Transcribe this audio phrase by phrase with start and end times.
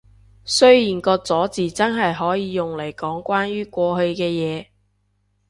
[0.45, 4.65] 雖然個咗字真係可以用嚟講關於過去嘅嘢